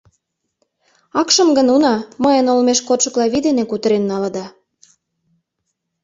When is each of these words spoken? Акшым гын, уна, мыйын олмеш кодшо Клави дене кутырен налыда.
Акшым 1.19 1.49
гын, 1.57 1.67
уна, 1.75 1.95
мыйын 2.23 2.45
олмеш 2.53 2.79
кодшо 2.87 3.09
Клави 3.13 3.39
дене 3.47 3.63
кутырен 3.67 4.03
налыда. 4.09 4.45